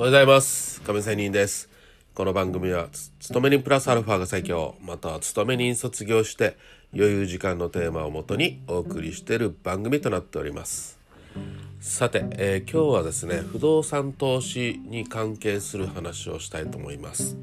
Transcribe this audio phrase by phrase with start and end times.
[0.00, 0.80] おはようございます。
[0.80, 1.68] 亀仙人です。
[2.14, 2.88] この番組は
[3.20, 4.74] 勤め人プラスアルファが最強。
[4.80, 6.56] または勤め人卒業して
[6.94, 10.98] 余裕時間のテーマをもとにお送りしている番組となっております。
[11.82, 17.36] さて、えー、今日はですね不動産投資に関係する話をしたいと思います。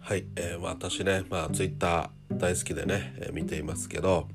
[0.00, 4.26] はい、えー、私ねまあツイッター大好きでね、えー、見ていますけど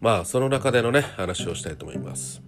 [0.00, 2.42] まあその中でのね話をしたいと思います。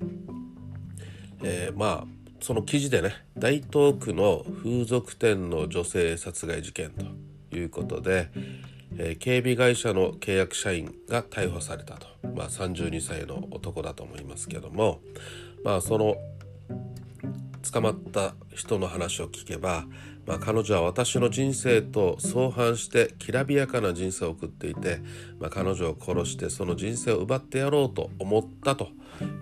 [1.45, 6.91] えー、まあその記事でね大東区の風俗店の女性殺害事件
[7.51, 8.31] ということで、
[8.97, 15.01] えー、警備会社の契約社員が逮捕されたと、まあ、32歳の男だと思いますけども、
[15.65, 16.17] まあ、その
[17.71, 19.85] 捕まった人の話を聞けば、
[20.27, 25.01] まあ、彼女は私の人生と相反してきらびやかな人生を送っていて、
[25.39, 28.89] まあ、彼女を殺してその人生を奪ってやろうと思ったと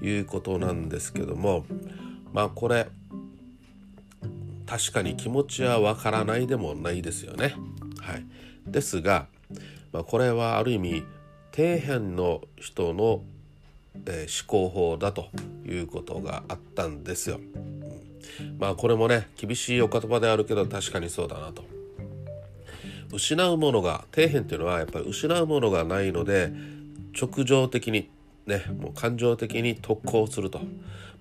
[0.02, 1.66] いうことなんですけども
[2.37, 2.87] まあこれ
[4.66, 7.54] 確かに気持ちはわからないでもないですよね。
[7.98, 8.26] はい、
[8.66, 9.26] ですが、
[9.90, 11.02] まあ、これはある意味
[11.51, 13.23] 底辺の人の、
[14.04, 15.30] えー、思考法だと
[15.65, 17.40] いうことがあったんですよ。
[18.40, 21.65] うん、まあこれもね厳しいお言葉であるけど確かにそうだなと。
[23.15, 26.52] 失うものが底辺っていうのはやっぱり失うものがないので
[27.18, 28.10] 直情的に
[28.47, 30.61] ねもう感情的に特攻すると。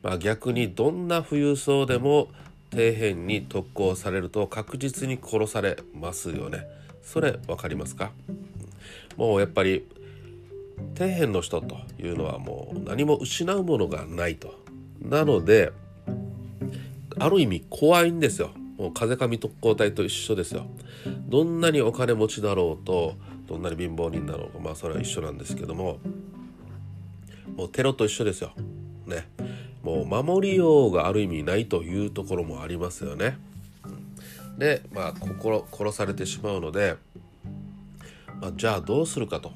[0.04, 2.28] まあ、逆にどんな富裕層でも
[2.72, 6.68] 底辺に特攻されると確実に殺されますよね。
[7.02, 8.12] それ分かりますか？
[9.18, 9.88] もうやっぱり
[10.98, 14.54] 底辺の人というのはもう何も失うものがないと。
[15.02, 15.72] なので
[17.18, 18.52] ある意味怖いんですよ。
[18.78, 20.66] もう風上特攻隊と一緒ですよ。
[21.28, 23.16] どんなにお金持ちだろうと
[23.48, 26.00] どんなに貧乏人だろうかまあそれは一緒なんですけども
[27.56, 28.52] もうテロと一緒ですよ。
[29.06, 29.28] ね。
[29.84, 33.38] もう守りようがある意味ないというところもありますよね。
[34.58, 36.96] でまあ心殺されてしまうので、
[38.42, 39.52] まあ、じゃあどうするかと。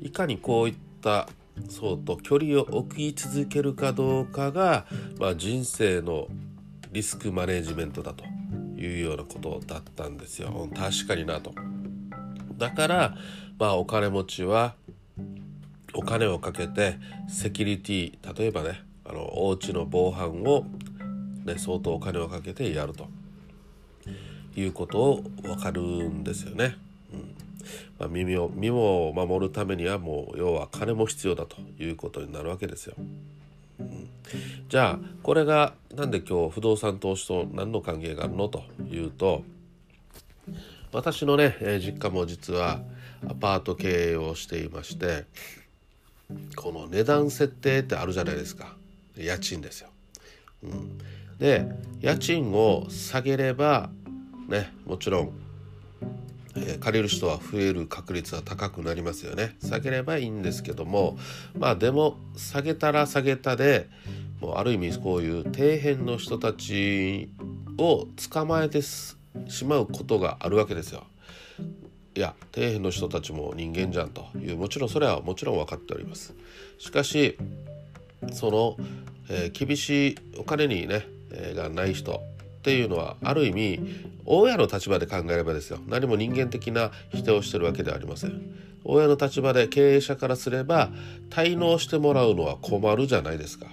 [0.00, 1.28] いかにこういった
[1.68, 4.86] そうと距離を置き続けるかどうかが、
[5.18, 6.28] まあ、人生の
[6.92, 8.24] リスクマネジメントだと
[8.76, 10.68] いうようなことだったんですよ。
[10.74, 11.54] 確かになと。
[12.56, 13.16] だから
[13.58, 14.74] まあお金持ちは
[15.94, 20.64] お金をかけてセキュリティ例えばねあのお家の防犯を、
[21.44, 23.08] ね、相当お金をかけてやると
[24.56, 26.76] いうことを分かるんですよね。
[27.12, 27.34] うん
[27.98, 32.94] まあ、耳を身を守るためにはもう要は金も必要だということになるわけですよ。
[33.78, 34.08] うん、
[34.68, 39.42] じゃあこれがなんで今日不動産投資と何の関係があるのというと
[40.92, 42.80] 私のね、実家も実は
[43.28, 45.24] アパート経営をしていまして
[46.60, 48.76] この値段設定ってあるじゃないですか。
[49.16, 49.88] 家賃ですよ。
[50.62, 50.98] うん、
[51.38, 51.66] で
[52.02, 53.88] 家賃を下げれば
[54.46, 55.32] ねもちろん、
[56.56, 61.16] えー、借りる人は増える確率は高くなりますよね下げればいいんですけども
[61.58, 63.88] まあでも下げたら下げたで
[64.38, 67.30] もうある意味こういう底辺の人たち
[67.78, 69.16] を捕まえてし
[69.64, 71.04] まうことがあるわけですよ。
[72.20, 74.26] いや底辺の人たちも人間じゃんと。
[74.38, 76.34] いうもちろんそれはもちろん分かっております。
[76.76, 77.38] しかし
[78.34, 78.76] その、
[79.30, 83.80] えー、厳しいお金にね、えー、がない人っていうのはある意味
[84.26, 85.78] 親の立場で考えればですよ。
[85.88, 88.54] 何も人間的な否定をしてるわけではありません。
[88.84, 90.90] 親の立場で経営者からすれば
[91.30, 93.72] 滞納してもらうのは困るじゃないですか、ね、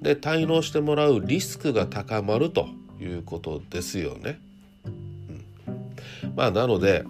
[0.00, 2.68] で滞納してもらうリスクが高まると
[3.00, 4.40] いうことですよね、
[4.84, 7.04] うん、まあなので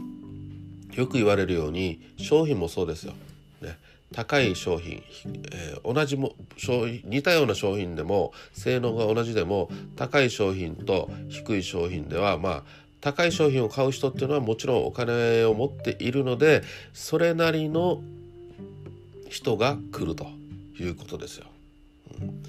[0.94, 3.14] よく言われるように商品もそうですよ。
[3.60, 3.78] ね。
[4.12, 5.02] 高い商品、
[5.52, 12.62] えー、同じも商品似たような商品でも性能が同じでも高い商品と低い商品ではまあ
[13.00, 18.02] 高い商品を買う人っていうのはもちろんお金を持っているのでそれなりの
[19.28, 20.26] 人が来ると
[20.78, 21.46] いうことですよ。
[22.20, 22.42] うん、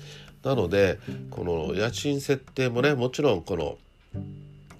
[0.44, 1.00] なので
[1.31, 3.78] この家賃設定もねもちろんこの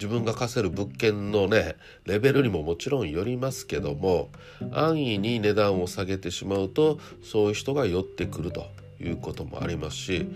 [0.04, 4.32] 自分が貸せる物件のねレベルにももちろんよりますけども
[4.74, 8.66] 安易に値段を下げてしまうとそういう人が寄ってくると
[9.00, 10.28] いうこともありますし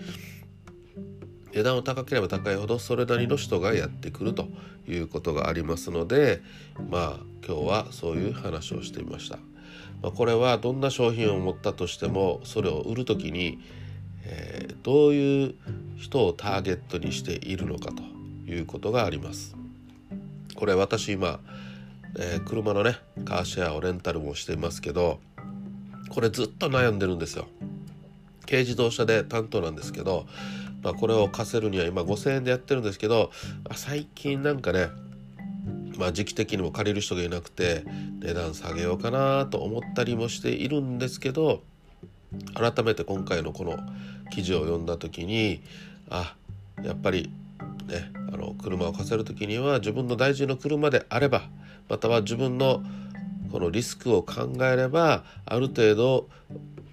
[1.52, 4.48] 値段を高ければ高いほどそれなりの人がやってくると
[4.88, 6.40] いうことがありますので
[6.88, 9.38] まあ今日はそういう話をしてみました。
[10.00, 13.58] まあ、これはどんな商品を持ったとしてもそれを売る時に、
[14.22, 15.54] えー、どういう
[15.96, 18.02] 人をターゲットにしているのかと
[18.50, 19.57] いうことがあります。
[20.58, 21.38] これ私今、
[22.18, 25.20] えー、車のねカーシェアをレンタルもしてますけど
[26.10, 27.46] これずっと悩んでるんですよ。
[28.44, 30.26] 軽自動車で担当なんですけど
[30.82, 33.30] まあ、これを貸せるには今5,000円でやってるんですけど
[33.74, 34.88] 最近なんかね
[35.96, 37.84] まあ、時期的にも借りる人がいなくて
[38.20, 41.62] 値段下げようかなと思ったりもしているんですけど
[42.54, 43.78] 改めて今回のこの
[44.30, 45.60] 記事を読んだ時に
[46.08, 46.36] あ
[46.84, 47.32] やっぱり
[47.88, 51.42] ねあ車を貸せる時には自分の大事な車であれば
[51.88, 52.82] または自分の
[53.50, 56.28] このリスクを考えればある程度、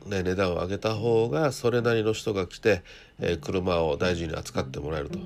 [0.06, 2.84] ね、値段を上げた方がそれなりの人が来て、
[3.20, 5.20] えー、車を大事に扱ってもらえると。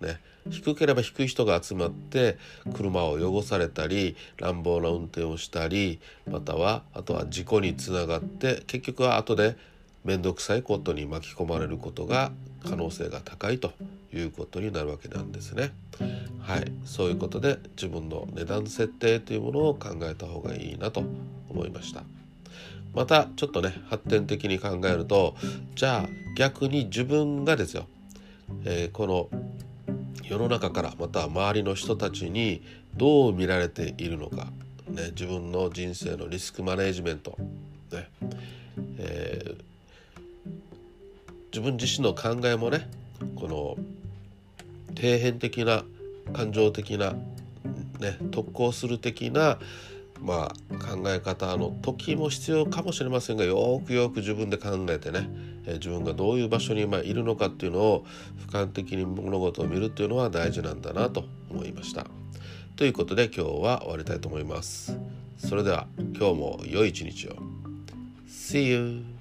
[0.00, 2.36] ね、低ければ低い人が集まって
[2.74, 6.00] 車を汚されたり乱暴な運転をしたり
[6.30, 9.56] またはあとは事故につながって結局は後で
[10.06, 12.30] 面倒くさいことに巻き込まれることが
[12.64, 13.72] 可能性が高いと
[14.14, 15.72] いうことになるわけなんですね。
[16.40, 21.02] はい、そういうことで自分の値段設定というものを考えた方がいいなと
[21.50, 22.04] 思いました。
[22.94, 25.34] またちょっとね発展的に考えると
[25.74, 27.86] じゃあ逆に自分がですよ、
[28.64, 29.28] えー、この
[30.24, 32.62] 世の中からまた周りの人たちに
[32.96, 34.46] どう見られているのか、
[34.88, 37.36] ね、自分の人生のリスクマネジメント、
[37.92, 38.08] ね
[38.98, 39.64] えー、
[41.56, 42.86] 自分自身の考えもね
[43.34, 43.76] この
[44.94, 45.84] 底辺的な
[46.34, 47.14] 感情的な、
[47.98, 49.58] ね、特攻する的な、
[50.20, 55.30] まあ、考え方の時も必要かもしれませんがよくよく自分で考えてね、
[55.66, 58.04] え自分がどういう場所に今いるのかっていうのを
[58.46, 62.06] 俯瞰的に物事を見るっていうのは大事なんだなと思いました。
[62.76, 64.98] ということで今日は終わりたいと思います。
[65.38, 67.36] それでは今日も良い一日を。
[68.28, 69.15] See you!